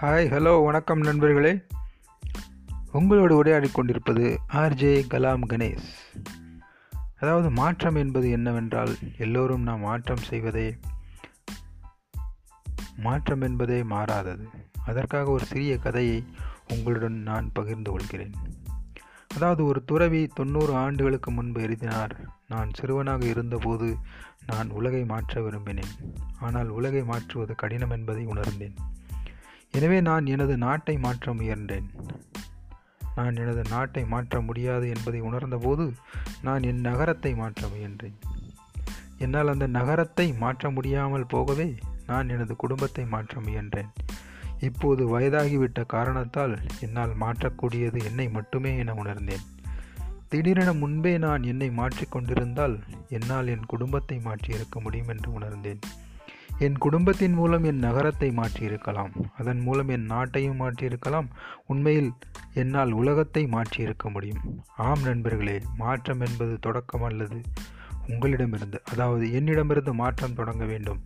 [0.00, 1.62] Hi hello வணக்கம் நண்பர்களே.
[2.92, 6.18] உங்களோடு உரையாடி கொண்டிருப்பது ஆர்ஜே கலாம் கணேஷ்.
[7.16, 10.76] அதாவது மாற்றம் என்பது என்னவென்றால் எல்லோரும் நாம் மாற்றம் செய்வதே
[12.96, 14.48] மாற்றம் என்பதே மாறாதது.
[14.86, 16.24] அதற்காக ஒரு சிறிய கதையை
[16.68, 18.34] உங்களுடன் நான் பகிர்ந்து கொள்கிறேன்.
[19.34, 22.16] அதாவது ஒரு துறவி தொண்ணூறு ஆண்டுகளுக்கு முன்பு எழுதினார்
[22.48, 23.96] நான் சிறுவனாக இருந்தபோது
[24.46, 26.12] நான் உலகை மாற்ற விரும்பினேன்.
[26.40, 28.74] ஆனால் உலகை மாற்றுவது கடினம் என்பதை உணர்ந்தேன்.
[29.76, 31.88] எனவே நான் எனது நாட்டை மாற்ற முயன்றேன்.
[33.14, 35.84] நான் எனது நாட்டை மாற்ற முடியாது என்பதை உணர்ந்தபோது
[36.42, 38.16] நான் என் நகரத்தை மாற்ற முயன்றேன்.
[39.18, 41.68] என்னால் அந்த நகரத்தை மாற்ற முடியாமல் போகவே
[42.06, 43.90] நான் எனது குடும்பத்தை மாற்ற முயன்றேன்.
[44.60, 49.44] இப்போது வயதாகிவிட்ட காரணத்தால் என்னால் மாற்றக்கூடியது என்னை மட்டுமே என உணர்ந்தேன்.
[50.28, 52.76] திடீரென முன்பே நான் என்னை மாற்றிக்கொண்டிருந்தால்
[53.08, 55.82] என்னால் என் குடும்பத்தை மாற்றியிருக்க முடியும் என்று உணர்ந்தேன்.
[56.58, 59.12] என் குடும்பத்தின் மூலம் என் நகரத்தை மாற்றியிருக்கலாம்.
[59.38, 61.28] அதன் மூலம் என் நாட்டையும் மாற்றியிருக்கலாம்.
[61.66, 62.12] உண்மையில்
[62.54, 64.64] என்னால் உலகத்தை மாற்றியிருக்க முடியும்.
[64.76, 67.40] ஆம் நண்பர்களே மாற்றம் என்பது தொடக்கம் அல்லது
[68.08, 71.00] உங்களிடமிருந்து அதாவது என்னிடமிருந்து மாற்றம் தொடங்க வேண்டும்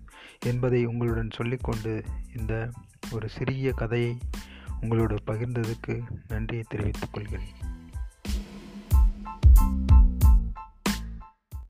[0.45, 2.05] என்பதை உங்களுடன் சொல்லிக்கொண்டு
[2.39, 2.71] இந்த
[3.13, 4.19] ஒரு சிறிய கதையை
[4.81, 7.69] உங்களோடு பகிர்ந்ததுக்கு நன்றியை தெரிவித்துக் கொள்கிறேன்.